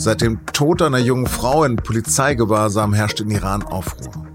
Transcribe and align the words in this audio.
Seit 0.00 0.22
dem 0.22 0.46
Tod 0.46 0.80
einer 0.80 0.96
jungen 0.96 1.26
Frau 1.26 1.62
in 1.62 1.76
Polizeigewahrsam 1.76 2.94
herrscht 2.94 3.20
in 3.20 3.30
Iran 3.30 3.62
Aufruhr. 3.62 4.26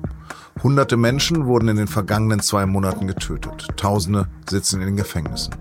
Hunderte 0.62 0.96
Menschen 0.96 1.48
wurden 1.48 1.70
in 1.70 1.78
den 1.78 1.88
vergangenen 1.88 2.40
zwei 2.40 2.68
Monaten 2.68 3.08
getötet. 3.08 3.70
Tausende 3.76 4.28
sitzen 4.48 4.80
in 4.82 4.86
den 4.86 4.96
Gefängnissen. 4.96 5.56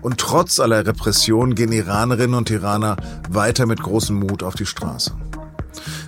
Und 0.00 0.16
trotz 0.16 0.58
aller 0.58 0.86
Repression 0.86 1.54
gehen 1.54 1.70
Iranerinnen 1.70 2.34
und 2.34 2.48
Iraner 2.48 2.96
weiter 3.28 3.66
mit 3.66 3.82
großem 3.82 4.18
Mut 4.18 4.42
auf 4.42 4.54
die 4.54 4.64
Straße. 4.64 5.12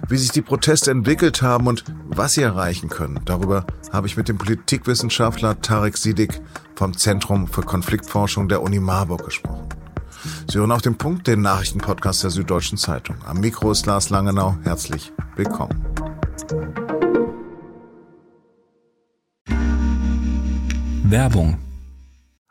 Wie 0.09 0.17
sich 0.17 0.31
die 0.31 0.41
Proteste 0.41 0.91
entwickelt 0.91 1.43
haben 1.43 1.67
und 1.67 1.85
was 2.07 2.33
sie 2.33 2.43
erreichen 2.43 2.89
können, 2.89 3.21
darüber 3.27 3.67
habe 3.93 4.07
ich 4.07 4.17
mit 4.17 4.31
dem 4.31 4.39
Politikwissenschaftler 4.39 5.61
Tarek 5.61 5.99
Sidik 5.99 6.41
vom 6.77 6.97
Zentrum 6.97 7.47
für 7.47 7.61
Konfliktforschung 7.61 8.49
der 8.49 8.63
Uni 8.63 8.81
Marburg 8.81 9.27
gesprochen. 9.27 9.69
Sie 10.47 10.59
hören 10.59 10.73
auf 10.73 10.83
den 10.83 10.97
Punkt, 10.97 11.27
den 11.27 11.41
Nachrichtenpodcast 11.43 12.23
der 12.23 12.31
Süddeutschen 12.31 12.79
Zeitung. 12.79 13.17
Am 13.27 13.41
Mikro 13.41 13.73
ist 13.73 13.87
Lars 13.87 14.11
Langenau. 14.11 14.57
Herzlich 14.63 15.13
willkommen. 15.37 15.85
Werbung. 21.05 21.59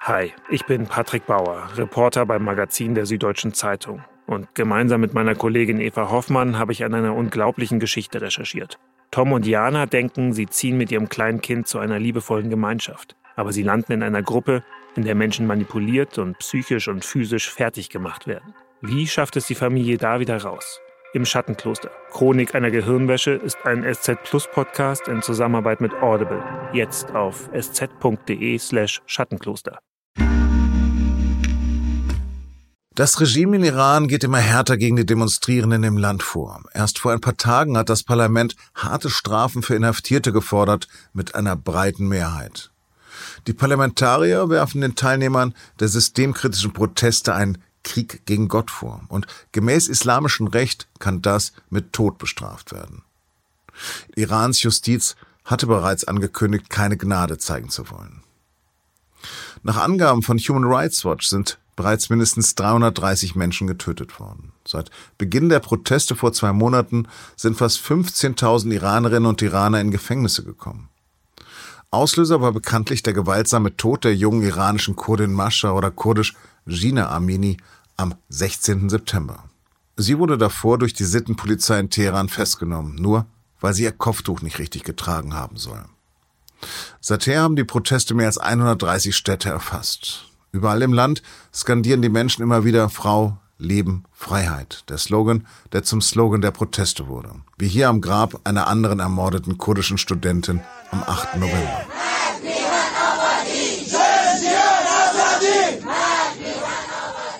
Hi, 0.02 0.31
ich 0.49 0.65
bin 0.65 0.88
Patrick 0.88 1.26
Bauer, 1.26 1.70
Reporter 1.76 2.26
beim 2.26 2.43
Magazin 2.43 2.95
der 2.95 3.05
Süddeutschen 3.05 3.53
Zeitung. 3.53 4.03
Und 4.27 4.53
gemeinsam 4.55 5.01
mit 5.01 5.13
meiner 5.13 5.35
Kollegin 5.35 5.79
Eva 5.79 6.09
Hoffmann 6.09 6.57
habe 6.57 6.71
ich 6.71 6.84
an 6.84 6.93
einer 6.93 7.15
unglaublichen 7.15 7.79
Geschichte 7.79 8.21
recherchiert. 8.21 8.79
Tom 9.12 9.31
und 9.31 9.45
Jana 9.45 9.85
denken, 9.85 10.34
sie 10.34 10.48
ziehen 10.48 10.77
mit 10.77 10.91
ihrem 10.91 11.09
kleinen 11.09 11.41
Kind 11.41 11.67
zu 11.67 11.79
einer 11.79 11.99
liebevollen 11.99 12.49
Gemeinschaft. 12.49 13.15
Aber 13.35 13.51
sie 13.51 13.63
landen 13.63 13.91
in 13.91 14.03
einer 14.03 14.21
Gruppe, 14.21 14.63
in 14.95 15.04
der 15.04 15.16
Menschen 15.16 15.48
manipuliert 15.48 16.18
und 16.18 16.38
psychisch 16.40 16.88
und 16.88 17.05
physisch 17.05 17.49
fertig 17.49 17.90
gemacht 17.90 18.27
werden. 18.27 18.54
Wie 18.82 19.08
schafft 19.08 19.35
es 19.35 19.48
die 19.48 19.55
Familie 19.55 19.98
da 19.98 20.20
wieder 20.20 20.41
raus? 20.41 20.79
Im 21.13 21.26
Schattenkloster. 21.26 21.91
Chronik 22.12 22.55
einer 22.55 22.71
Gehirnwäsche 22.71 23.32
ist 23.32 23.57
ein 23.65 23.84
SZ 23.84 24.24
Plus 24.24 24.48
Podcast 24.52 25.07
in 25.07 25.21
Zusammenarbeit 25.21 25.82
mit 25.82 25.93
Audible. 25.96 26.41
Jetzt 26.74 27.13
auf 27.13 27.49
sz.de 27.54 28.57
slash 28.57 29.02
Schattenkloster. 29.05 29.80
Das 32.93 33.21
Regime 33.21 33.55
in 33.55 33.63
Iran 33.63 34.10
geht 34.10 34.24
immer 34.26 34.40
härter 34.40 34.77
gegen 34.77 34.98
die 34.98 35.05
Demonstrierenden 35.05 35.84
im 35.84 35.98
Land 35.98 36.24
vor. 36.24 36.62
Erst 36.74 36.99
vor 36.99 37.13
ein 37.13 37.21
paar 37.21 37.37
Tagen 37.37 37.77
hat 37.77 37.90
das 37.90 38.04
Parlament 38.04 38.55
harte 38.76 39.10
Strafen 39.10 39.63
für 39.63 39.76
Inhaftierte 39.76 40.34
gefordert, 40.34 40.87
mit 41.13 41.34
einer 41.34 41.55
breiten 41.55 42.10
Mehrheit. 42.10 42.71
Die 43.48 43.54
Parlamentarier 43.54 44.50
werfen 44.50 44.82
den 44.82 44.96
Teilnehmern 44.96 45.54
der 45.80 45.88
systemkritischen 45.88 46.74
Proteste 46.74 47.34
einen 47.34 47.58
Krieg 47.84 48.26
gegen 48.26 48.48
Gott 48.48 48.72
vor. 48.72 49.02
Und 49.08 49.27
gemäß 49.52 49.88
islamischem 49.88 50.48
Recht 50.48 50.88
kann 51.00 51.22
das 51.22 51.54
mit 51.70 51.94
Tod 51.94 52.18
bestraft 52.18 52.72
werden. 52.72 53.04
Irans 54.16 54.62
Justiz 54.64 55.16
hatte 55.46 55.68
bereits 55.68 56.04
angekündigt, 56.04 56.70
keine 56.70 56.98
Gnade 56.98 57.38
zeigen 57.38 57.70
zu 57.70 57.90
wollen. 57.90 58.24
Nach 59.64 59.77
Angaben 59.77 60.24
von 60.24 60.38
Human 60.38 60.64
Rights 60.64 61.05
Watch 61.05 61.27
sind 61.27 61.60
bereits 61.76 62.10
mindestens 62.10 62.55
330 62.55 63.36
Menschen 63.36 63.68
getötet 63.68 64.19
worden. 64.19 64.52
Seit 64.66 64.92
Beginn 65.18 65.50
der 65.50 65.59
Proteste 65.59 66.16
vor 66.16 66.34
zwei 66.34 66.53
Monaten 66.53 67.08
sind 67.36 67.58
fast 67.58 67.80
15.000 67.80 68.72
Iranerinnen 68.72 69.28
und 69.28 69.42
Iraner 69.42 69.81
in 69.81 69.92
Gefängnisse 69.92 70.44
gekommen. 70.44 70.91
Auslöser 71.94 72.39
war 72.39 72.53
bekanntlich 72.53 73.03
der 73.03 73.11
gewaltsame 73.11 73.75
Tod 73.75 74.06
der 74.06 74.16
jungen 74.16 74.44
iranischen 74.44 74.95
Kurdin 74.95 75.34
Mascha 75.34 75.72
oder 75.72 75.91
kurdisch 75.91 76.35
Gina 76.66 77.09
Amini 77.09 77.57
am 77.97 78.16
16. 78.29 78.89
September. 78.89 79.44
Sie 79.97 80.17
wurde 80.17 80.38
davor 80.38 80.78
durch 80.78 80.94
die 80.94 81.03
Sittenpolizei 81.03 81.79
in 81.79 81.89
Teheran 81.89 82.29
festgenommen, 82.29 82.95
nur 82.95 83.25
weil 83.59 83.74
sie 83.74 83.84
ihr 83.84 83.91
Kopftuch 83.91 84.41
nicht 84.41 84.57
richtig 84.57 84.85
getragen 84.85 85.34
haben 85.34 85.57
soll. 85.57 85.84
Seither 87.01 87.41
haben 87.41 87.57
die 87.57 87.66
Proteste 87.66 88.13
mehr 88.13 88.28
als 88.28 88.38
130 88.38 89.13
Städte 89.13 89.50
erfasst. 89.50 90.30
Überall 90.53 90.84
im 90.84 90.94
Land 90.94 91.22
skandieren 91.53 92.01
die 92.01 92.07
Menschen 92.07 92.41
immer 92.41 92.63
wieder 92.63 92.88
Frau, 92.88 93.38
Leben, 93.62 94.04
Freiheit. 94.12 94.84
Der 94.90 94.98
Slogan, 94.98 95.46
der 95.72 95.84
zum 95.84 96.02
Slogan 96.02 96.42
der 96.42 96.52
Proteste 96.52 97.08
wurde. 97.08 97.32
Wie 97.58 97.68
hier 97.68 97.90
am 97.90 98.02
Grab 98.02 98.42
einer 98.44 98.68
anderen 98.68 99.00
ermordeten 99.00 99.58
kurdischen 99.58 99.98
Studentin 99.98 100.62
am 100.90 101.04
8. 101.04 101.38
November. 101.38 101.86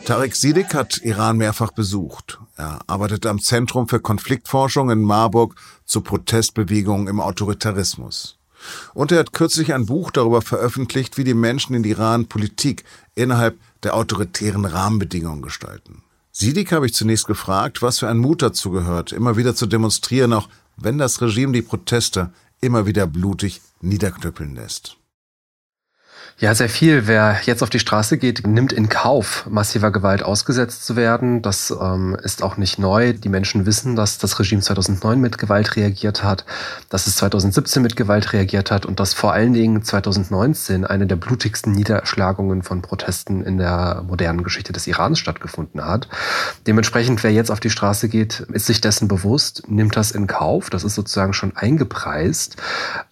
Tarek 0.06 0.36
Sidik 0.36 0.74
hat 0.74 0.98
Iran 1.04 1.38
mehrfach 1.38 1.72
besucht. 1.72 2.40
Er 2.58 2.80
arbeitet 2.88 3.26
am 3.26 3.40
Zentrum 3.40 3.88
für 3.88 4.00
Konfliktforschung 4.00 4.90
in 4.90 5.02
Marburg 5.02 5.56
zu 5.86 6.02
Protestbewegungen 6.02 7.08
im 7.08 7.20
Autoritarismus. 7.20 8.38
Und 8.94 9.12
er 9.12 9.20
hat 9.20 9.34
kürzlich 9.34 9.74
ein 9.74 9.86
Buch 9.86 10.12
darüber 10.12 10.42
veröffentlicht, 10.42 11.18
wie 11.18 11.24
die 11.24 11.34
Menschen 11.34 11.76
in 11.76 11.84
Iran 11.84 12.28
Politik 12.28 12.84
innerhalb 13.16 13.58
der 13.84 13.96
autoritären 13.96 14.66
Rahmenbedingungen 14.66 15.42
gestalten. 15.42 16.04
Sidik 16.32 16.72
habe 16.72 16.86
ich 16.86 16.94
zunächst 16.94 17.28
gefragt, 17.28 17.82
was 17.82 18.00
für 18.00 18.08
ein 18.08 18.18
Mut 18.18 18.42
dazu 18.42 18.72
gehört, 18.72 19.12
immer 19.12 19.36
wieder 19.36 19.54
zu 19.54 19.66
demonstrieren, 19.66 20.34
auch 20.34 20.48
wenn 20.78 20.98
das 20.98 21.22
Regime 21.22 21.52
die 21.52 21.62
Proteste 21.62 22.32
immer 22.62 22.86
wieder 22.86 23.06
blutig 23.06 23.62
niederknüppeln 23.82 24.56
lässt. 24.56 24.98
Ja, 26.42 26.56
sehr 26.56 26.70
viel. 26.70 27.06
Wer 27.06 27.38
jetzt 27.44 27.62
auf 27.62 27.70
die 27.70 27.78
Straße 27.78 28.18
geht, 28.18 28.48
nimmt 28.48 28.74
in 28.74 28.90
Kauf, 28.90 29.46
massiver 29.48 29.92
Gewalt 29.92 30.24
ausgesetzt 30.24 30.84
zu 30.84 30.96
werden. 30.96 31.44
Das 31.44 31.70
ähm, 31.70 32.18
ist 32.24 32.42
auch 32.42 32.58
nicht 32.58 32.80
neu. 32.80 33.14
Die 33.14 33.30
Menschen 33.30 33.68
wissen, 33.68 33.96
dass 33.96 34.18
das 34.18 34.40
Regime 34.40 34.64
2009 34.64 35.20
mit 35.20 35.38
Gewalt 35.38 35.76
reagiert 35.76 36.24
hat, 36.24 36.44
dass 36.90 37.06
es 37.06 37.18
2017 37.18 37.84
mit 37.84 37.96
Gewalt 37.96 38.34
reagiert 38.34 38.72
hat 38.72 38.88
und 38.88 39.00
dass 39.00 39.14
vor 39.14 39.34
allen 39.34 39.54
Dingen 39.54 39.84
2019 39.84 40.84
eine 40.84 41.06
der 41.06 41.16
blutigsten 41.16 41.74
Niederschlagungen 41.74 42.64
von 42.64 42.82
Protesten 42.82 43.44
in 43.44 43.60
der 43.60 44.04
modernen 44.08 44.42
Geschichte 44.44 44.74
des 44.74 44.88
Irans 44.88 45.20
stattgefunden 45.20 45.86
hat. 45.86 46.08
Dementsprechend, 46.66 47.22
wer 47.22 47.32
jetzt 47.32 47.52
auf 47.52 47.60
die 47.60 47.70
Straße 47.70 48.10
geht, 48.10 48.40
ist 48.52 48.66
sich 48.66 48.82
dessen 48.82 49.08
bewusst, 49.08 49.62
nimmt 49.68 49.96
das 49.96 50.10
in 50.10 50.26
Kauf. 50.26 50.72
Das 50.72 50.84
ist 50.86 50.96
sozusagen 50.96 51.34
schon 51.34 51.56
eingepreist. 51.56 52.58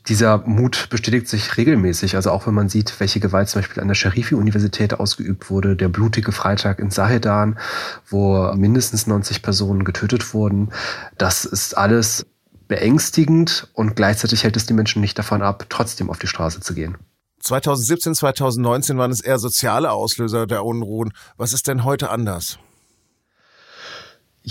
Dieser 0.08 0.40
Mut 0.40 0.88
bestätigt 0.90 1.28
sich 1.28 1.58
regelmäßig. 1.58 2.16
Also 2.16 2.32
auch 2.32 2.48
wenn 2.48 2.56
man 2.56 2.70
sieht, 2.70 3.00
welche 3.00 3.19
Gewalt 3.20 3.50
zum 3.50 3.62
Beispiel 3.62 3.82
an 3.82 3.88
der 3.88 3.96
Sharifi-Universität 3.96 4.94
ausgeübt 4.94 5.50
wurde, 5.50 5.76
der 5.76 5.90
blutige 5.90 6.32
Freitag 6.32 6.80
in 6.80 6.92
Sahedan, 6.92 7.58
wo 8.08 8.54
mindestens 8.56 9.08
90 9.08 9.42
Personen 9.42 9.84
getötet 9.84 10.34
wurden. 10.34 10.70
Das 11.18 11.46
ist 11.46 11.78
alles 11.78 12.26
beängstigend 12.68 13.68
und 13.74 13.96
gleichzeitig 13.96 14.44
hält 14.44 14.56
es 14.56 14.66
die 14.66 14.74
Menschen 14.74 15.02
nicht 15.02 15.18
davon 15.18 15.42
ab, 15.42 15.66
trotzdem 15.70 16.10
auf 16.10 16.20
die 16.20 16.28
Straße 16.28 16.62
zu 16.62 16.74
gehen. 16.74 16.98
2017, 17.42 18.16
2019 18.16 18.98
waren 18.98 19.12
es 19.12 19.22
eher 19.22 19.40
soziale 19.40 19.92
Auslöser 19.92 20.46
der 20.46 20.66
Unruhen. 20.66 21.12
Was 21.38 21.54
ist 21.54 21.68
denn 21.68 21.84
heute 21.84 22.10
anders? 22.10 22.60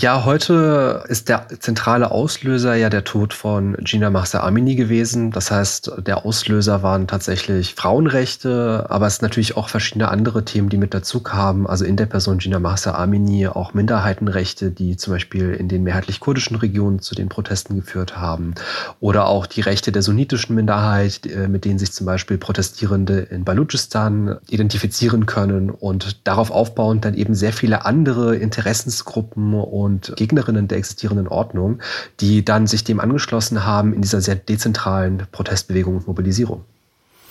Ja, 0.01 0.23
heute 0.23 1.03
ist 1.09 1.27
der 1.27 1.47
zentrale 1.59 2.11
Auslöser 2.11 2.73
ja 2.75 2.89
der 2.89 3.03
Tod 3.03 3.33
von 3.33 3.75
Gina 3.81 4.09
Mahsa 4.09 4.39
Amini 4.39 4.75
gewesen. 4.75 5.31
Das 5.31 5.51
heißt, 5.51 5.91
der 6.07 6.25
Auslöser 6.25 6.81
waren 6.83 7.05
tatsächlich 7.05 7.75
Frauenrechte, 7.75 8.85
aber 8.87 9.07
es 9.07 9.17
sind 9.17 9.23
natürlich 9.23 9.57
auch 9.57 9.67
verschiedene 9.67 10.07
andere 10.07 10.45
Themen, 10.45 10.69
die 10.69 10.77
mit 10.77 10.93
dazu 10.93 11.19
kamen. 11.19 11.67
Also 11.67 11.83
in 11.83 11.97
der 11.97 12.05
Person 12.05 12.37
Gina 12.37 12.59
Mahsa 12.59 12.93
Amini 12.93 13.47
auch 13.47 13.73
Minderheitenrechte, 13.73 14.71
die 14.71 14.95
zum 14.95 15.15
Beispiel 15.15 15.51
in 15.51 15.67
den 15.67 15.83
mehrheitlich 15.83 16.21
kurdischen 16.21 16.55
Regionen 16.55 16.99
zu 16.99 17.13
den 17.13 17.27
Protesten 17.27 17.75
geführt 17.75 18.15
haben. 18.15 18.55
Oder 19.01 19.27
auch 19.27 19.47
die 19.47 19.59
Rechte 19.59 19.91
der 19.91 20.01
sunnitischen 20.01 20.55
Minderheit, 20.55 21.25
äh, 21.25 21.49
mit 21.49 21.65
denen 21.65 21.77
sich 21.77 21.91
zum 21.91 22.05
Beispiel 22.05 22.37
Protestierende 22.37 23.19
in 23.19 23.43
Baluchistan 23.43 24.37
identifizieren 24.47 25.25
können 25.25 25.69
und 25.69 26.25
darauf 26.25 26.51
aufbauend 26.51 27.03
dann 27.03 27.15
eben 27.15 27.35
sehr 27.35 27.51
viele 27.51 27.83
andere 27.83 28.37
Interessensgruppen 28.37 29.55
und 29.55 29.88
und 29.89 30.13
Gegnerinnen 30.15 30.67
der 30.67 30.77
existierenden 30.77 31.27
Ordnung, 31.27 31.81
die 32.19 32.45
dann 32.45 32.67
sich 32.67 32.83
dem 32.83 32.99
angeschlossen 32.99 33.65
haben 33.65 33.93
in 33.93 34.01
dieser 34.01 34.21
sehr 34.21 34.35
dezentralen 34.35 35.27
Protestbewegung 35.31 35.97
und 35.97 36.07
Mobilisierung. 36.07 36.63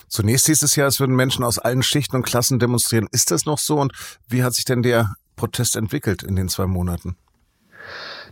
Zunächst 0.08 0.46
hieß 0.46 0.62
es 0.62 0.74
ja, 0.74 0.86
es 0.86 1.00
würden 1.00 1.14
Menschen 1.14 1.44
aus 1.44 1.58
allen 1.58 1.82
Schichten 1.82 2.16
und 2.16 2.24
Klassen 2.24 2.58
demonstrieren. 2.58 3.08
Ist 3.12 3.30
das 3.30 3.44
noch 3.44 3.58
so 3.58 3.78
und 3.78 3.92
wie 4.28 4.42
hat 4.42 4.54
sich 4.54 4.64
denn 4.64 4.82
der 4.82 5.14
Protest 5.36 5.76
entwickelt 5.76 6.22
in 6.22 6.34
den 6.34 6.48
zwei 6.48 6.66
Monaten? 6.66 7.16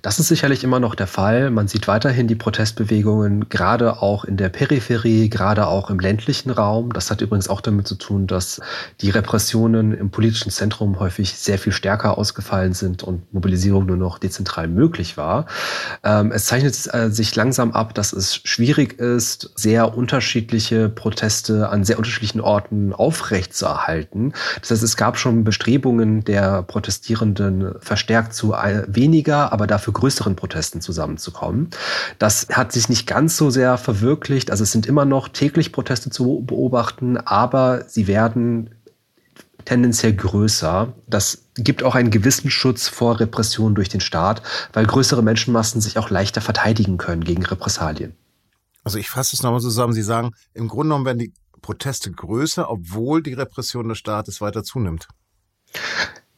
Das 0.07 0.21
ist 0.21 0.29
sicherlich 0.29 0.63
immer 0.63 0.79
noch 0.79 0.95
der 0.95 1.09
Fall. 1.09 1.51
Man 1.51 1.67
sieht 1.67 1.89
weiterhin 1.89 2.29
die 2.29 2.37
Protestbewegungen, 2.37 3.49
gerade 3.49 4.03
auch 4.03 4.25
in 4.25 4.37
der 4.37 4.51
Peripherie, 4.51 5.29
gerade 5.29 5.67
auch 5.67 5.91
im 5.91 5.99
ländlichen 5.99 6.53
Raum. 6.53 6.93
Das 6.93 7.11
hat 7.11 7.23
übrigens 7.23 7.49
auch 7.49 7.61
damit 7.61 7.89
zu 7.89 7.97
tun, 7.97 8.29
dass 8.29 8.61
die 9.01 9.11
Repressionen 9.11 9.93
im 9.93 10.11
politischen 10.11 10.53
Zentrum 10.53 11.01
häufig 11.01 11.35
sehr 11.35 11.59
viel 11.59 11.73
stärker 11.73 12.19
ausgefallen 12.19 12.73
sind 12.73 13.03
und 13.03 13.35
Mobilisierung 13.35 13.85
nur 13.85 13.97
noch 13.97 14.21
dezentral 14.21 14.69
möglich 14.69 15.17
war. 15.17 15.47
Ähm, 16.05 16.31
es 16.31 16.45
zeichnet 16.45 16.89
äh, 16.95 17.11
sich 17.11 17.35
langsam 17.35 17.73
ab, 17.73 17.93
dass 17.93 18.13
es 18.13 18.37
schwierig 18.37 19.01
ist, 19.01 19.51
sehr 19.57 19.99
unterschiedliche 19.99 20.89
Proteste 20.89 21.69
an 21.69 21.83
sehr 21.83 21.99
unterschiedlichen 21.99 22.41
Orten 22.41 22.93
aufrechtzuerhalten. 22.93 24.35
Das 24.61 24.71
heißt, 24.71 24.85
es 24.85 24.97
gab 24.97 25.19
schon 25.19 25.43
Bestrebungen 25.43 26.23
der 26.23 26.63
Protestierenden 26.63 27.75
verstärkt 27.81 28.35
zu 28.35 28.53
weniger, 28.87 29.53
aber 29.53 29.67
dafür 29.67 29.96
größeren 29.97 30.37
Protesten 30.37 30.81
zusammenzukommen. 30.81 31.71
Das 32.19 32.49
hat 32.53 32.73
sich 32.73 32.89
nicht 32.89 33.07
ganz 33.07 33.37
so 33.37 33.51
sehr 33.51 33.79
verwirklicht. 33.79 34.51
Also 34.51 34.63
es 34.63 34.73
sind 34.73 34.87
immer 34.87 35.05
noch 35.05 35.29
täglich 35.29 35.73
Proteste 35.73 36.11
zu 36.11 36.45
beobachten, 36.47 37.17
aber 37.17 37.85
sie 37.89 38.07
werden 38.07 38.71
tendenziell 39.65 40.15
größer. 40.15 40.93
Das 41.07 41.47
gibt 41.55 41.83
auch 41.83 41.95
einen 41.95 42.11
gewissen 42.11 42.51
Schutz 42.51 42.89
vor 42.89 43.21
Repression 43.21 43.75
durch 43.75 43.89
den 43.89 44.01
Staat, 44.01 44.43
weil 44.73 44.87
größere 44.87 45.23
Menschenmassen 45.23 45.81
sich 45.81 45.99
auch 45.99 46.11
leichter 46.11 46.41
verteidigen 46.41 46.99
können 46.99 47.25
gegen 47.25 47.45
Repressalien. 47.45 48.15
Also 48.85 48.99
ich 48.99 49.11
fasse 49.11 49.35
es 49.35 49.43
nochmal 49.43 49.61
zusammen. 49.61 49.95
Sie 49.95 50.03
sagen, 50.03 50.33
im 50.55 50.69
Grunde 50.69 50.91
genommen 50.91 51.07
werden 51.07 51.19
die 51.19 51.33
Proteste 51.63 52.13
größer, 52.13 52.71
obwohl 52.71 53.23
die 53.23 53.35
Repression 53.35 53.89
des 53.89 53.99
Staates 53.99 54.41
weiter 54.41 54.63
zunimmt. 54.63 55.09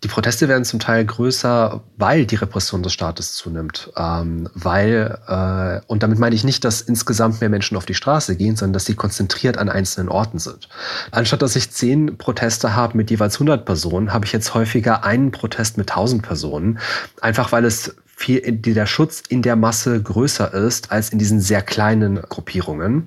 Die 0.05 0.09
Proteste 0.09 0.47
werden 0.47 0.65
zum 0.65 0.79
Teil 0.79 1.05
größer, 1.05 1.83
weil 1.97 2.25
die 2.25 2.37
Repression 2.37 2.85
des 2.85 2.93
Staates 2.93 3.35
zunimmt. 3.35 3.91
Ähm, 3.97 4.49
weil, 4.55 5.19
äh, 5.27 5.81
und 5.89 6.05
damit 6.05 6.21
meine 6.21 6.37
ich 6.37 6.45
nicht, 6.45 6.65
dass 6.65 6.81
insgesamt 6.81 7.41
mehr 7.41 7.51
Menschen 7.51 7.77
auf 7.77 7.85
die 7.85 7.95
Straße 7.95 8.37
gehen, 8.37 8.55
sondern 8.55 8.75
dass 8.75 8.85
sie 8.85 8.95
konzentriert 8.95 9.59
an 9.59 9.69
einzelnen 9.69 10.09
Orten 10.09 10.39
sind. 10.39 10.69
Anstatt 11.11 11.43
dass 11.43 11.57
ich 11.57 11.73
zehn 11.73 12.17
Proteste 12.17 12.77
habe 12.77 12.97
mit 12.97 13.11
jeweils 13.11 13.37
100 13.37 13.65
Personen, 13.65 14.13
habe 14.13 14.25
ich 14.25 14.33
jetzt 14.33 14.55
häufiger 14.55 15.03
einen 15.03 15.33
Protest 15.33 15.79
mit 15.79 15.91
1000 15.91 16.23
Personen. 16.23 16.79
Einfach 17.21 17.51
weil 17.51 17.65
es 17.65 17.97
viel, 18.19 18.41
der 18.53 18.87
Schutz 18.87 19.23
in 19.29 19.43
der 19.43 19.55
Masse 19.55 20.03
größer 20.03 20.53
ist 20.53 20.91
als 20.91 21.11
in 21.11 21.19
diesen 21.19 21.41
sehr 21.41 21.63
kleinen 21.63 22.21
Gruppierungen. 22.23 23.07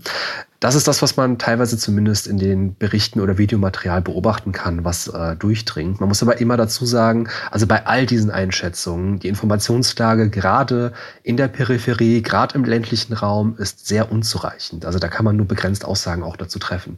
Das 0.62 0.76
ist 0.76 0.88
das, 0.88 1.02
was 1.02 1.18
man 1.18 1.38
teilweise 1.38 1.78
zumindest 1.78 2.28
in 2.28 2.38
den 2.38 2.78
Berichten 2.78 3.20
oder 3.20 3.38
Videomaterial 3.38 4.02
beobachten 4.02 4.52
kann, 4.52 4.86
was 4.86 5.08
äh, 5.08 5.36
durchdringt. 5.36 6.00
Man 6.00 6.08
muss 6.08 6.22
aber 6.22 6.40
immer 6.40 6.56
dazu 6.56 6.86
sagen, 6.86 7.28
also 7.50 7.68
bei 7.68 7.86
all 7.88 8.06
diesen 8.06 8.32
Einschätzungen, 8.32 9.20
die 9.20 9.28
Informationslage 9.28 10.30
gerade 10.30 10.94
in 11.24 11.36
der 11.36 11.48
Peripherie, 11.50 12.22
gerade 12.22 12.56
im 12.56 12.64
ländlichen 12.64 13.14
Raum 13.14 13.56
ist 13.58 13.88
sehr 13.88 14.12
unzureichend. 14.12 14.86
Also 14.86 15.00
da 15.00 15.08
kann 15.08 15.26
man 15.26 15.36
nur 15.36 15.48
begrenzt 15.48 15.84
Aussagen 15.84 16.24
auch 16.24 16.38
dazu 16.38 16.60
treffen. 16.60 16.98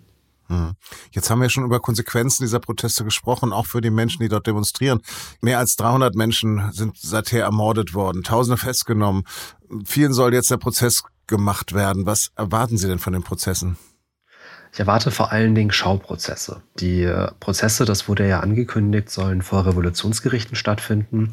Hm. 0.53 0.73
Jetzt 1.11 1.29
haben 1.29 1.41
wir 1.41 1.49
schon 1.49 1.65
über 1.65 1.79
Konsequenzen 1.79 2.43
dieser 2.43 2.59
Proteste 2.59 3.03
gesprochen, 3.03 3.51
auch 3.51 3.65
für 3.65 3.81
die 3.81 3.89
Menschen, 3.89 4.21
die 4.21 4.29
dort 4.29 4.45
demonstrieren. 4.45 5.01
Mehr 5.41 5.59
als 5.59 5.75
300 5.75 6.15
Menschen 6.15 6.71
sind 6.71 6.97
seither 6.97 7.43
ermordet 7.43 7.93
worden, 7.93 8.23
Tausende 8.23 8.57
festgenommen. 8.57 9.23
Vielen 9.85 10.13
soll 10.13 10.33
jetzt 10.33 10.51
der 10.51 10.57
Prozess 10.57 11.03
gemacht 11.27 11.73
werden. 11.73 12.05
Was 12.05 12.31
erwarten 12.35 12.77
Sie 12.77 12.87
denn 12.87 12.99
von 12.99 13.13
den 13.13 13.23
Prozessen? 13.23 13.77
Ich 14.71 14.79
erwarte 14.79 15.11
vor 15.11 15.31
allen 15.31 15.53
Dingen 15.53 15.71
Schauprozesse. 15.71 16.63
Die 16.79 17.03
äh, 17.03 17.29
Prozesse, 17.39 17.85
das 17.85 18.07
wurde 18.07 18.27
ja 18.27 18.39
angekündigt, 18.39 19.09
sollen 19.11 19.43
vor 19.43 19.67
Revolutionsgerichten 19.67 20.55
stattfinden. 20.55 21.31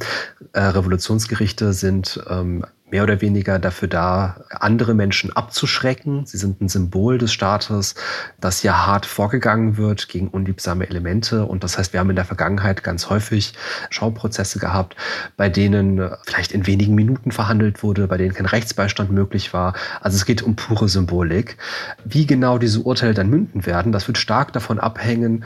Äh, 0.52 0.60
Revolutionsgerichte 0.60 1.72
sind 1.72 2.22
ähm, 2.28 2.66
mehr 2.90 3.02
oder 3.02 3.20
weniger 3.20 3.58
dafür 3.58 3.88
da, 3.88 4.44
andere 4.50 4.94
Menschen 4.94 5.34
abzuschrecken. 5.34 6.26
Sie 6.26 6.38
sind 6.38 6.60
ein 6.60 6.68
Symbol 6.68 7.18
des 7.18 7.32
Staates, 7.32 7.94
dass 8.40 8.60
hier 8.60 8.86
hart 8.86 9.06
vorgegangen 9.06 9.76
wird 9.76 10.08
gegen 10.08 10.28
unliebsame 10.28 10.88
Elemente. 10.88 11.44
Und 11.44 11.64
das 11.64 11.78
heißt, 11.78 11.92
wir 11.92 12.00
haben 12.00 12.10
in 12.10 12.16
der 12.16 12.24
Vergangenheit 12.24 12.82
ganz 12.82 13.10
häufig 13.10 13.54
Schauprozesse 13.90 14.58
gehabt, 14.58 14.96
bei 15.36 15.48
denen 15.48 16.10
vielleicht 16.24 16.52
in 16.52 16.66
wenigen 16.66 16.94
Minuten 16.94 17.32
verhandelt 17.32 17.82
wurde, 17.82 18.06
bei 18.06 18.16
denen 18.16 18.34
kein 18.34 18.46
Rechtsbeistand 18.46 19.10
möglich 19.10 19.52
war. 19.52 19.74
Also 20.00 20.16
es 20.16 20.24
geht 20.24 20.42
um 20.42 20.56
pure 20.56 20.88
Symbolik. 20.88 21.56
Wie 22.04 22.26
genau 22.26 22.58
diese 22.58 22.80
Urteile 22.80 23.14
dann 23.14 23.30
münden 23.30 23.66
werden, 23.66 23.92
das 23.92 24.06
wird 24.06 24.18
stark 24.18 24.52
davon 24.52 24.78
abhängen, 24.78 25.44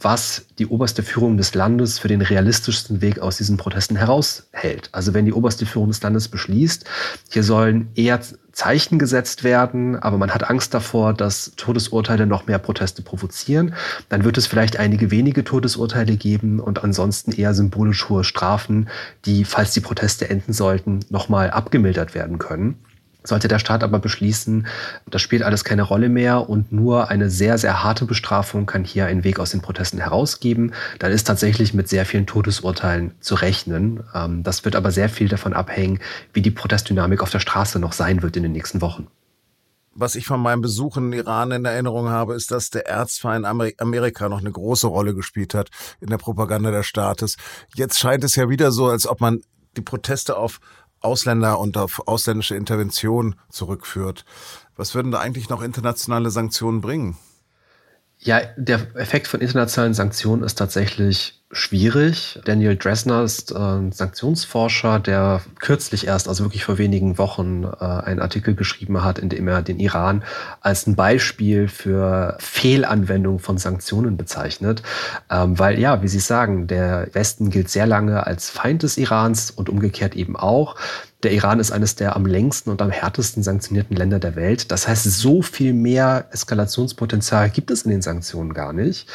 was 0.00 0.46
die 0.58 0.66
oberste 0.66 1.02
Führung 1.02 1.36
des 1.36 1.54
Landes 1.54 1.98
für 1.98 2.08
den 2.08 2.22
realistischsten 2.22 3.00
Weg 3.00 3.18
aus 3.18 3.36
diesen 3.36 3.56
Protesten 3.56 3.96
heraushält. 3.96 4.88
Also 4.92 5.14
wenn 5.14 5.26
die 5.26 5.32
oberste 5.32 5.66
Führung 5.66 5.88
des 5.88 6.02
Landes 6.02 6.28
beschließt, 6.28 6.84
hier 7.30 7.42
sollen 7.42 7.90
eher 7.94 8.20
Zeichen 8.52 8.98
gesetzt 8.98 9.44
werden, 9.44 9.96
aber 9.96 10.18
man 10.18 10.32
hat 10.32 10.50
Angst 10.50 10.74
davor, 10.74 11.14
dass 11.14 11.52
Todesurteile 11.56 12.26
noch 12.26 12.46
mehr 12.46 12.58
Proteste 12.58 13.02
provozieren, 13.02 13.74
dann 14.08 14.24
wird 14.24 14.38
es 14.38 14.46
vielleicht 14.46 14.78
einige 14.78 15.10
wenige 15.10 15.44
Todesurteile 15.44 16.16
geben 16.16 16.60
und 16.60 16.82
ansonsten 16.82 17.32
eher 17.32 17.54
symbolisch 17.54 18.08
hohe 18.08 18.24
Strafen, 18.24 18.88
die, 19.24 19.44
falls 19.44 19.72
die 19.72 19.80
Proteste 19.80 20.28
enden 20.28 20.52
sollten, 20.52 21.00
nochmal 21.10 21.50
abgemildert 21.50 22.14
werden 22.14 22.38
können. 22.38 22.76
Sollte 23.22 23.48
der 23.48 23.58
Staat 23.58 23.82
aber 23.84 23.98
beschließen, 23.98 24.66
das 25.10 25.20
spielt 25.20 25.42
alles 25.42 25.64
keine 25.64 25.82
Rolle 25.82 26.08
mehr 26.08 26.48
und 26.48 26.72
nur 26.72 27.08
eine 27.08 27.28
sehr, 27.28 27.58
sehr 27.58 27.82
harte 27.82 28.06
Bestrafung 28.06 28.66
kann 28.66 28.84
hier 28.84 29.06
einen 29.06 29.24
Weg 29.24 29.38
aus 29.38 29.50
den 29.50 29.60
Protesten 29.60 29.98
herausgeben, 29.98 30.72
dann 30.98 31.12
ist 31.12 31.24
tatsächlich 31.26 31.74
mit 31.74 31.88
sehr 31.88 32.06
vielen 32.06 32.26
Todesurteilen 32.26 33.12
zu 33.20 33.34
rechnen. 33.34 34.04
Ähm, 34.14 34.42
das 34.42 34.64
wird 34.64 34.74
aber 34.76 34.90
sehr 34.90 35.08
viel 35.08 35.28
davon 35.28 35.52
abhängen, 35.52 36.00
wie 36.32 36.42
die 36.42 36.50
Protestdynamik 36.50 37.22
auf 37.22 37.30
der 37.30 37.40
Straße 37.40 37.78
noch 37.78 37.92
sein 37.92 38.22
wird 38.22 38.36
in 38.36 38.42
den 38.42 38.52
nächsten 38.52 38.80
Wochen. 38.80 39.08
Was 39.92 40.14
ich 40.14 40.24
von 40.24 40.40
meinem 40.40 40.62
Besuch 40.62 40.96
in 40.96 41.12
Iran 41.12 41.50
in 41.50 41.64
Erinnerung 41.64 42.08
habe, 42.08 42.34
ist, 42.34 42.52
dass 42.52 42.70
der 42.70 42.86
Erzfeind 42.86 43.44
Amerika 43.44 44.28
noch 44.28 44.38
eine 44.38 44.52
große 44.52 44.86
Rolle 44.86 45.14
gespielt 45.14 45.52
hat 45.52 45.68
in 46.00 46.08
der 46.08 46.16
Propaganda 46.16 46.70
des 46.70 46.86
Staates. 46.86 47.36
Jetzt 47.74 47.98
scheint 47.98 48.22
es 48.22 48.36
ja 48.36 48.48
wieder 48.48 48.70
so, 48.70 48.86
als 48.86 49.06
ob 49.06 49.20
man 49.20 49.40
die 49.76 49.82
Proteste 49.82 50.36
auf 50.36 50.60
Ausländer 51.00 51.58
und 51.58 51.76
auf 51.76 52.06
ausländische 52.06 52.56
Intervention 52.56 53.36
zurückführt. 53.48 54.24
Was 54.76 54.94
würden 54.94 55.12
da 55.12 55.20
eigentlich 55.20 55.48
noch 55.48 55.62
internationale 55.62 56.30
Sanktionen 56.30 56.80
bringen? 56.80 57.16
Ja, 58.18 58.40
der 58.56 58.94
Effekt 58.96 59.28
von 59.28 59.40
internationalen 59.40 59.94
Sanktionen 59.94 60.42
ist 60.42 60.56
tatsächlich 60.56 61.39
schwierig. 61.52 62.38
Daniel 62.44 62.76
Dresner 62.76 63.22
ist 63.24 63.50
äh, 63.50 63.56
ein 63.56 63.92
Sanktionsforscher, 63.92 65.00
der 65.00 65.40
kürzlich 65.58 66.06
erst, 66.06 66.28
also 66.28 66.44
wirklich 66.44 66.64
vor 66.64 66.78
wenigen 66.78 67.18
Wochen, 67.18 67.64
äh, 67.64 67.84
einen 67.84 68.20
Artikel 68.20 68.54
geschrieben 68.54 69.02
hat, 69.02 69.18
in 69.18 69.28
dem 69.28 69.48
er 69.48 69.62
den 69.62 69.80
Iran 69.80 70.22
als 70.60 70.86
ein 70.86 70.94
Beispiel 70.94 71.66
für 71.66 72.36
Fehlanwendung 72.38 73.40
von 73.40 73.58
Sanktionen 73.58 74.16
bezeichnet. 74.16 74.82
Ähm, 75.28 75.58
weil 75.58 75.80
ja, 75.80 76.02
wie 76.02 76.08
Sie 76.08 76.20
sagen, 76.20 76.68
der 76.68 77.08
Westen 77.12 77.50
gilt 77.50 77.68
sehr 77.68 77.86
lange 77.86 78.26
als 78.26 78.48
Feind 78.48 78.84
des 78.84 78.96
Irans 78.96 79.50
und 79.50 79.68
umgekehrt 79.68 80.14
eben 80.14 80.36
auch. 80.36 80.76
Der 81.22 81.32
Iran 81.32 81.60
ist 81.60 81.70
eines 81.70 81.96
der 81.96 82.16
am 82.16 82.24
längsten 82.24 82.70
und 82.70 82.80
am 82.80 82.90
härtesten 82.90 83.42
sanktionierten 83.42 83.94
Länder 83.94 84.18
der 84.18 84.36
Welt. 84.36 84.70
Das 84.72 84.88
heißt, 84.88 85.04
so 85.04 85.42
viel 85.42 85.74
mehr 85.74 86.28
Eskalationspotenzial 86.30 87.50
gibt 87.50 87.70
es 87.70 87.82
in 87.82 87.90
den 87.90 88.00
Sanktionen 88.00 88.54
gar 88.54 88.72
nicht. 88.72 89.06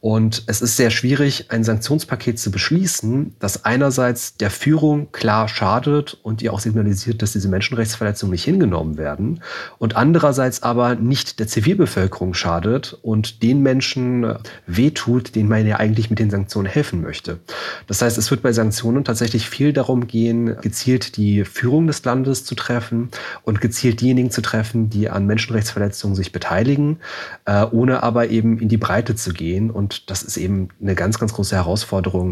Und 0.00 0.44
es 0.46 0.62
ist 0.62 0.76
sehr 0.76 0.90
schwierig, 0.90 1.50
ein 1.50 1.62
Sanktionspaket 1.80 2.38
zu 2.38 2.50
beschließen, 2.50 3.34
das 3.38 3.64
einerseits 3.64 4.36
der 4.36 4.50
Führung 4.50 5.10
klar 5.12 5.48
schadet 5.48 6.18
und 6.22 6.42
ihr 6.42 6.52
auch 6.52 6.60
signalisiert, 6.60 7.22
dass 7.22 7.32
diese 7.32 7.48
Menschenrechtsverletzungen 7.48 8.32
nicht 8.32 8.44
hingenommen 8.44 8.98
werden 8.98 9.40
und 9.78 9.96
andererseits 9.96 10.62
aber 10.62 10.94
nicht 10.94 11.40
der 11.40 11.48
Zivilbevölkerung 11.48 12.34
schadet 12.34 12.98
und 13.02 13.42
den 13.42 13.62
Menschen 13.62 14.34
wehtut, 14.66 15.34
denen 15.34 15.48
man 15.48 15.66
ja 15.66 15.76
eigentlich 15.76 16.10
mit 16.10 16.18
den 16.18 16.30
Sanktionen 16.30 16.66
helfen 16.66 17.00
möchte. 17.00 17.38
Das 17.86 18.02
heißt, 18.02 18.18
es 18.18 18.30
wird 18.30 18.42
bei 18.42 18.52
Sanktionen 18.52 19.04
tatsächlich 19.04 19.48
viel 19.48 19.72
darum 19.72 20.06
gehen, 20.06 20.56
gezielt 20.60 21.16
die 21.16 21.44
Führung 21.44 21.86
des 21.86 22.04
Landes 22.04 22.44
zu 22.44 22.54
treffen 22.54 23.08
und 23.42 23.62
gezielt 23.62 24.02
diejenigen 24.02 24.30
zu 24.30 24.42
treffen, 24.42 24.90
die 24.90 25.08
an 25.08 25.26
Menschenrechtsverletzungen 25.26 26.14
sich 26.14 26.30
beteiligen, 26.32 26.98
äh, 27.46 27.64
ohne 27.70 28.02
aber 28.02 28.28
eben 28.28 28.58
in 28.58 28.68
die 28.68 28.76
Breite 28.76 29.14
zu 29.14 29.32
gehen. 29.32 29.70
Und 29.70 30.10
das 30.10 30.22
ist 30.22 30.36
eben 30.36 30.68
eine 30.80 30.94
ganz, 30.94 31.18
ganz 31.18 31.32
große 31.32 31.54
Herausforderung, 31.54 31.69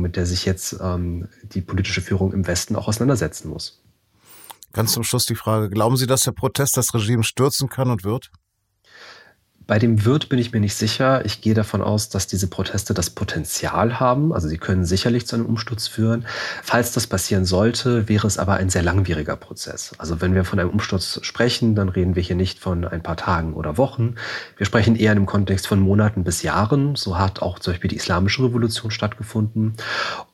mit 0.01 0.17
der 0.17 0.27
sich 0.27 0.45
jetzt 0.45 0.77
ähm, 0.81 1.29
die 1.43 1.61
politische 1.61 2.01
Führung 2.01 2.33
im 2.33 2.47
Westen 2.47 2.77
auch 2.77 2.89
auseinandersetzen 2.89 3.49
muss. 3.49 3.83
Ganz 4.73 4.93
zum 4.93 5.03
Schluss 5.05 5.25
die 5.25 5.35
Frage, 5.35 5.71
glauben 5.71 5.97
Sie, 5.97 6.07
dass 6.07 6.25
der 6.25 6.33
Protest 6.33 6.77
das 6.77 6.93
Regime 6.95 7.25
stürzen 7.25 7.69
kann 7.69 7.91
und 7.91 8.05
wird? 8.05 8.31
Bei 9.69 9.79
dem 9.79 10.07
Wirt 10.07 10.31
bin 10.31 10.39
ich 10.39 10.51
mir 10.51 10.61
nicht 10.61 10.75
sicher. 10.75 11.27
Ich 11.27 11.43
gehe 11.43 11.53
davon 11.53 11.83
aus, 11.83 12.09
dass 12.09 12.27
diese 12.27 12.47
Proteste 12.47 12.95
das 12.95 13.11
Potenzial 13.11 14.01
haben. 14.01 14.33
Also 14.33 14.49
sie 14.49 14.57
können 14.57 14.87
sicherlich 14.87 15.27
zu 15.27 15.37
einem 15.37 15.45
Umsturz 15.45 15.87
führen. 15.87 16.25
Falls 16.63 16.93
das 16.93 17.07
passieren 17.07 17.45
sollte, 17.45 18.09
wäre 18.09 18.27
es 18.27 18.39
aber 18.39 18.55
ein 18.55 18.71
sehr 18.71 18.83
langwieriger 18.83 19.37
Prozess. 19.37 19.93
Also 19.99 20.23
wenn 20.23 20.35
wir 20.35 20.47
von 20.47 20.59
einem 20.59 20.71
Umsturz 20.71 21.21
sprechen, 21.21 21.75
dann 21.75 21.91
reden 21.91 22.17
wir 22.17 22.23
hier 22.23 22.35
nicht 22.35 22.59
von 22.59 22.87
ein 22.87 23.03
paar 23.03 23.19
Tagen 23.19 23.53
oder 23.53 23.77
Wochen. 23.77 24.15
Wir 24.57 24.65
sprechen 24.65 24.97
eher 24.97 25.13
im 25.13 25.27
Kontext 25.27 25.67
von 25.67 25.81
Monaten 25.81 26.25
bis 26.25 26.41
Jahren. 26.41 26.97
So 26.97 27.19
hat 27.19 27.43
auch 27.43 27.59
zum 27.59 27.75
Beispiel 27.75 27.91
die 27.91 27.97
Islamische 27.97 28.45
Revolution 28.45 28.91
stattgefunden. 28.91 29.75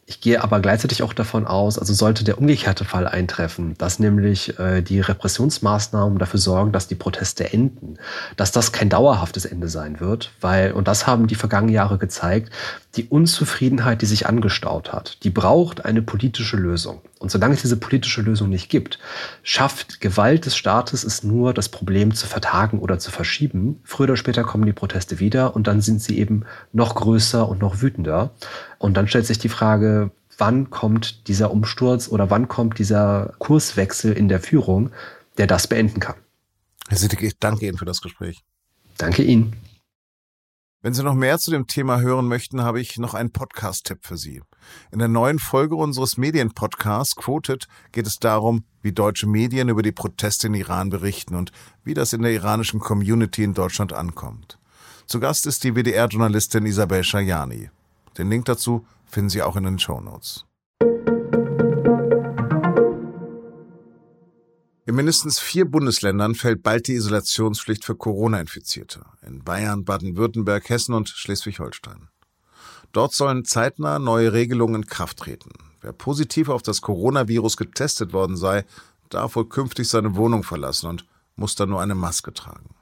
Ich 0.07 0.21
gehe 0.21 0.43
aber 0.43 0.61
gleichzeitig 0.61 1.03
auch 1.03 1.15
davon 1.15 1.47
aus, 1.47 1.79
also 1.79 1.95
sollte 1.95 2.25
der 2.25 2.37
umgekehrte 2.37 2.85
Fall 2.85 3.09
eintreffen, 3.09 3.75
dass 3.79 3.99
nämlich 3.99 4.59
äh, 4.59 4.83
die 4.83 5.01
Repressionsmaßnahmen 5.01 6.19
dafür 6.19 6.41
sorgen, 6.41 6.73
dass 6.73 6.89
die 6.89 6.95
Proteste 6.95 7.51
enden, 7.51 7.97
dass 8.37 8.53
das 8.53 8.73
kein 8.73 8.91
dauerhaftes 8.91 9.47
Ende 9.47 9.69
sein 9.69 10.01
wird, 10.01 10.33
weil, 10.43 10.73
und 10.73 10.89
das 10.89 11.07
haben 11.07 11.27
die 11.27 11.35
vergangenen 11.35 11.75
Jahre 11.75 11.97
gezeigt, 11.97 12.53
die 12.97 13.09
Unzufriedenheit, 13.09 14.03
die 14.03 14.07
sich 14.07 14.27
angestaut 14.27 14.93
hat, 14.93 15.23
die 15.25 15.31
braucht 15.31 15.85
eine 15.85 16.03
politische 16.03 16.57
Lösung. 16.57 17.01
Und 17.19 17.31
solange 17.31 17.55
es 17.55 17.63
diese 17.63 17.77
politische 17.77 18.23
Lösung 18.23 18.49
nicht 18.49 18.69
gibt, 18.69 18.99
schafft 19.43 20.01
Gewalt 20.01 20.47
des 20.47 20.57
Staates 20.57 21.05
es 21.05 21.23
nur, 21.23 21.55
das 21.55 21.69
Problem 21.69 22.15
zu 22.15 22.27
vertagen 22.27 22.79
oder 22.79 22.99
zu 22.99 23.11
verschieben. 23.11 23.81
Früher 23.85 24.05
oder 24.05 24.17
später 24.17 24.45
kommen 24.45 24.67
die 24.67 24.73
Proteste 24.73 25.19
wieder 25.19 25.57
und 25.57 25.67
dann 25.67 25.81
sind 25.81 26.01
sie 26.03 26.19
eben 26.19 26.45
noch 26.73 26.95
größer 26.95 27.49
und 27.49 27.61
noch 27.61 27.83
wütender. 27.83 28.33
Und 28.79 28.97
dann 28.97 29.09
stellt 29.09 29.27
sich 29.27 29.39
die 29.39 29.49
Frage, 29.49 30.11
wann 30.39 30.71
kommt 30.71 31.29
dieser 31.29 31.51
Umsturz 31.51 32.09
oder 32.09 32.31
wann 32.31 32.49
kommt 32.49 32.79
dieser 32.79 33.35
Kurswechsel 33.39 34.13
in 34.13 34.29
der 34.29 34.41
Führung, 34.41 34.91
der 35.39 35.47
das 35.47 35.67
beenden 35.67 36.01
kann. 36.01 36.17
Herr 36.89 36.99
Sittig, 36.99 37.23
ich 37.23 37.39
danke 37.39 37.67
Ihnen 37.67 37.79
für 37.79 37.85
das 37.85 38.01
Gespräch. 38.01 38.45
Danke 38.99 39.23
Ihnen. 39.23 39.57
Wenn 40.85 40.93
Sie 40.93 41.03
noch 41.03 41.15
mehr 41.15 41.39
zu 41.39 41.51
dem 41.51 41.67
Thema 41.67 42.01
hören 42.01 42.29
möchten, 42.29 42.61
habe 42.61 42.79
ich 42.79 42.99
noch 42.99 43.15
einen 43.15 43.31
Podcast-Tipp 43.31 44.01
für 44.03 44.19
Sie. 44.19 44.43
In 44.93 44.99
der 44.99 45.09
neuen 45.09 45.39
Folge 45.39 45.77
unseres 45.77 46.19
Medienpodcasts 46.19 47.17
Quoted 47.17 47.69
geht 47.93 48.07
es 48.07 48.19
darum, 48.19 48.65
wie 48.83 48.93
deutsche 48.93 49.27
Medien 49.27 49.71
über 49.71 49.81
die 49.81 49.93
Proteste 49.93 50.49
in 50.49 50.53
Iran 50.53 50.91
berichten 50.91 51.37
und 51.37 51.53
wie 51.85 51.95
das 51.95 52.13
in 52.13 52.21
der 52.21 52.35
iranischen 52.35 52.81
Community 52.81 53.45
in 53.45 53.55
Deutschland 53.55 53.95
ankommt. 53.95 54.59
Zu 55.07 55.21
Gast 55.21 55.47
ist 55.47 55.65
die 55.65 55.75
WDR-Journalistin 55.75 56.67
Isabel 56.67 57.03
Shayani. 57.03 57.71
Den 58.19 58.29
Link 58.29 58.45
dazu 58.45 58.87
finden 59.07 59.31
Sie 59.31 59.41
auch 59.41 59.57
in 59.57 59.65
den 59.65 59.79
Show 59.79 60.03
Notes. 60.03 60.45
In 64.87 64.97
mindestens 64.97 65.39
vier 65.39 65.65
Bundesländern 65.65 66.35
fällt 66.35 66.63
bald 66.63 66.89
die 66.89 66.93
Isolationspflicht 66.93 67.87
für 67.87 67.97
Corona-Infizierte. 67.97 69.01
In 69.27 69.43
Bayern, 69.43 69.87
Baden-Württemberg, 69.87 70.69
Hessen 70.69 70.95
und 70.95 71.09
Schleswig-Holstein. 71.09 72.09
Dort 72.93 73.15
sollen 73.15 73.47
zeitnah 73.47 73.99
neue 73.99 74.35
Regelungen 74.35 74.83
in 74.83 74.87
Kraft 74.87 75.21
treten. 75.21 75.51
Wer 75.81 75.93
positiv 75.93 76.51
auf 76.51 76.61
das 76.61 76.83
Coronavirus 76.83 77.57
getestet 77.57 78.13
worden 78.13 78.37
sei, 78.37 78.67
darf 79.09 79.37
wohl 79.37 79.49
künftig 79.49 79.89
seine 79.89 80.17
Wohnung 80.17 80.43
verlassen 80.43 80.89
und 80.89 81.07
muss 81.35 81.55
dann 81.55 81.71
nur 81.71 81.81
eine 81.81 81.95
Maske 81.95 82.35
tragen. 82.35 82.75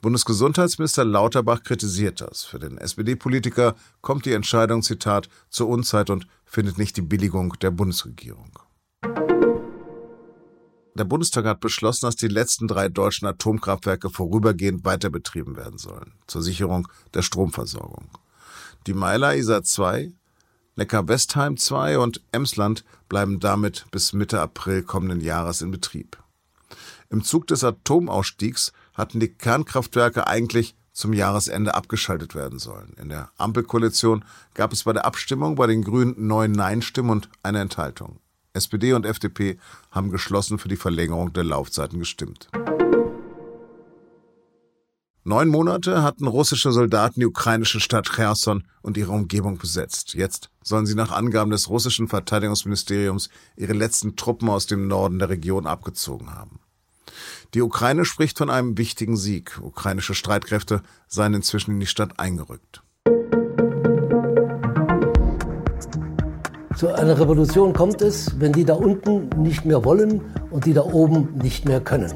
Bundesgesundheitsminister 0.00 1.04
Lauterbach 1.04 1.62
kritisiert 1.62 2.20
das. 2.20 2.42
Für 2.42 2.58
den 2.58 2.78
SPD-Politiker 2.78 3.76
kommt 4.00 4.26
die 4.26 4.32
Entscheidung, 4.32 4.82
Zitat, 4.82 5.28
zur 5.50 5.68
Unzeit 5.68 6.10
und 6.10 6.26
findet 6.44 6.78
nicht 6.78 6.96
die 6.96 7.02
Billigung 7.02 7.54
der 7.60 7.70
Bundesregierung. 7.70 8.50
Der 10.94 11.04
Bundestag 11.04 11.46
hat 11.46 11.60
beschlossen, 11.60 12.06
dass 12.06 12.16
die 12.16 12.28
letzten 12.28 12.68
drei 12.68 12.88
deutschen 12.88 13.26
Atomkraftwerke 13.26 14.10
vorübergehend 14.10 14.84
weiterbetrieben 14.84 15.56
werden 15.56 15.78
sollen, 15.78 16.12
zur 16.26 16.42
Sicherung 16.42 16.86
der 17.14 17.22
Stromversorgung. 17.22 18.10
Die 18.86 18.92
Meiler 18.92 19.34
Isar 19.34 19.62
2, 19.62 20.12
Neckar-Westheim 20.76 21.56
2 21.56 21.98
und 21.98 22.22
Emsland 22.32 22.84
bleiben 23.08 23.40
damit 23.40 23.86
bis 23.90 24.12
Mitte 24.12 24.40
April 24.40 24.82
kommenden 24.82 25.20
Jahres 25.20 25.62
in 25.62 25.70
Betrieb. 25.70 26.18
Im 27.08 27.24
Zug 27.24 27.46
des 27.46 27.64
Atomausstiegs 27.64 28.72
hatten 28.94 29.20
die 29.20 29.28
Kernkraftwerke 29.28 30.26
eigentlich 30.26 30.74
zum 30.92 31.12
Jahresende 31.12 31.74
abgeschaltet 31.74 32.34
werden 32.34 32.58
sollen. 32.58 32.94
In 33.00 33.08
der 33.08 33.30
Ampelkoalition 33.38 34.24
gab 34.54 34.72
es 34.72 34.84
bei 34.84 34.92
der 34.92 35.06
Abstimmung 35.06 35.54
bei 35.54 35.66
den 35.66 35.84
Grünen 35.84 36.26
neun 36.26 36.52
Nein-Stimmen 36.52 37.10
und 37.10 37.28
eine 37.42 37.60
Enthaltung. 37.60 38.18
SPD 38.54 38.92
und 38.92 39.06
FDP 39.06 39.58
haben 39.90 40.10
geschlossen 40.10 40.58
für 40.58 40.68
die 40.68 40.76
Verlängerung 40.76 41.32
der 41.32 41.44
Laufzeiten 41.44 41.98
gestimmt. 41.98 42.48
Neun 45.24 45.48
Monate 45.48 46.02
hatten 46.02 46.26
russische 46.26 46.72
Soldaten 46.72 47.20
die 47.20 47.26
ukrainische 47.26 47.78
Stadt 47.78 48.10
Cherson 48.10 48.64
und 48.82 48.96
ihre 48.96 49.12
Umgebung 49.12 49.56
besetzt. 49.56 50.14
Jetzt 50.14 50.50
sollen 50.64 50.84
sie 50.84 50.96
nach 50.96 51.12
Angaben 51.12 51.52
des 51.52 51.68
russischen 51.70 52.08
Verteidigungsministeriums 52.08 53.28
ihre 53.56 53.72
letzten 53.72 54.16
Truppen 54.16 54.48
aus 54.48 54.66
dem 54.66 54.88
Norden 54.88 55.20
der 55.20 55.28
Region 55.28 55.68
abgezogen 55.68 56.34
haben. 56.34 56.58
Die 57.54 57.62
Ukraine 57.62 58.04
spricht 58.04 58.38
von 58.38 58.50
einem 58.50 58.76
wichtigen 58.78 59.16
Sieg. 59.16 59.60
Ukrainische 59.62 60.14
Streitkräfte 60.14 60.82
seien 61.06 61.34
inzwischen 61.34 61.72
in 61.72 61.80
die 61.80 61.86
Stadt 61.86 62.18
eingerückt. 62.18 62.82
Zu 66.82 66.92
einer 66.92 67.16
Revolution 67.16 67.72
kommt 67.72 68.02
es, 68.02 68.40
wenn 68.40 68.52
die 68.52 68.64
da 68.64 68.74
unten 68.74 69.28
nicht 69.40 69.64
mehr 69.64 69.84
wollen 69.84 70.20
und 70.50 70.66
die 70.66 70.72
da 70.72 70.82
oben 70.82 71.28
nicht 71.34 71.64
mehr 71.64 71.80
können. 71.80 72.12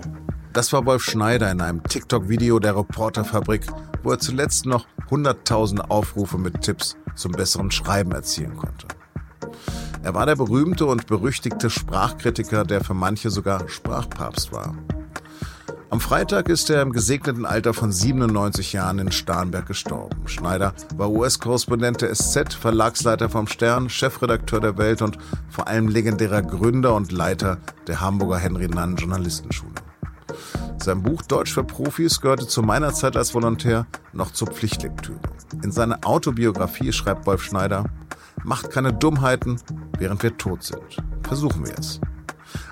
Das 0.54 0.72
war 0.72 0.84
Wolf 0.86 1.04
Schneider 1.04 1.48
in 1.52 1.60
einem 1.60 1.84
TikTok-Video 1.84 2.58
der 2.58 2.76
Reporterfabrik, 2.76 3.64
wo 4.02 4.10
er 4.10 4.18
zuletzt 4.18 4.66
noch 4.66 4.88
100.000 5.08 5.88
Aufrufe 5.88 6.36
mit 6.36 6.62
Tipps 6.62 6.96
zum 7.14 7.30
besseren 7.30 7.70
Schreiben 7.70 8.10
erzielen 8.10 8.56
konnte. 8.56 8.88
Er 10.02 10.14
war 10.14 10.26
der 10.26 10.34
berühmte 10.34 10.86
und 10.86 11.06
berüchtigte 11.06 11.70
Sprachkritiker, 11.70 12.64
der 12.64 12.82
für 12.82 12.94
manche 12.94 13.30
sogar 13.30 13.68
Sprachpapst 13.68 14.50
war. 14.52 14.74
Am 15.96 16.00
Freitag 16.00 16.50
ist 16.50 16.68
er 16.68 16.82
im 16.82 16.92
gesegneten 16.92 17.46
Alter 17.46 17.72
von 17.72 17.90
97 17.90 18.74
Jahren 18.74 18.98
in 18.98 19.10
Starnberg 19.10 19.64
gestorben. 19.64 20.28
Schneider 20.28 20.74
war 20.94 21.10
US-Korrespondent 21.10 22.02
der 22.02 22.14
SZ, 22.14 22.52
Verlagsleiter 22.52 23.30
vom 23.30 23.46
Stern, 23.46 23.88
Chefredakteur 23.88 24.60
der 24.60 24.76
Welt 24.76 25.00
und 25.00 25.16
vor 25.48 25.68
allem 25.68 25.88
legendärer 25.88 26.42
Gründer 26.42 26.94
und 26.94 27.12
Leiter 27.12 27.56
der 27.86 28.02
Hamburger 28.02 28.36
Henry 28.36 28.68
Nann 28.68 28.96
Journalistenschule. 28.96 29.72
Sein 30.76 31.02
Buch 31.02 31.22
Deutsch 31.22 31.54
für 31.54 31.64
Profis 31.64 32.20
gehörte 32.20 32.46
zu 32.46 32.60
meiner 32.60 32.92
Zeit 32.92 33.16
als 33.16 33.32
Volontär 33.32 33.86
noch 34.12 34.32
zur 34.32 34.48
Pflichtlektüre. 34.48 35.18
In 35.64 35.72
seiner 35.72 36.00
Autobiografie 36.04 36.92
schreibt 36.92 37.24
Wolf 37.24 37.42
Schneider, 37.42 37.86
macht 38.44 38.70
keine 38.70 38.92
Dummheiten, 38.92 39.62
während 39.98 40.22
wir 40.22 40.36
tot 40.36 40.62
sind. 40.62 41.02
Versuchen 41.22 41.64
wir 41.64 41.78
es. 41.78 42.02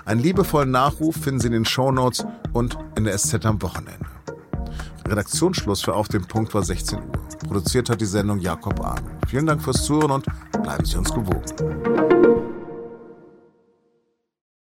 Einen 0.05 0.21
liebevollen 0.21 0.71
Nachruf 0.71 1.15
finden 1.15 1.39
Sie 1.39 1.47
in 1.47 1.53
den 1.53 1.65
Shownotes 1.65 2.25
und 2.53 2.77
in 2.95 3.05
der 3.05 3.17
SZ 3.17 3.45
am 3.45 3.61
Wochenende. 3.61 4.05
Redaktionsschluss 5.07 5.81
für 5.81 5.93
Auf 5.93 6.07
dem 6.07 6.25
Punkt 6.25 6.53
war 6.53 6.63
16 6.63 6.97
Uhr. 6.99 7.11
Produziert 7.47 7.89
hat 7.89 8.01
die 8.01 8.05
Sendung 8.05 8.39
Jakob 8.39 8.83
Arno. 8.83 9.07
Vielen 9.27 9.45
Dank 9.45 9.61
fürs 9.61 9.83
Zuhören 9.83 10.11
und 10.11 10.25
bleiben 10.63 10.85
Sie 10.85 10.97
uns 10.97 11.13
gewogen. 11.13 12.44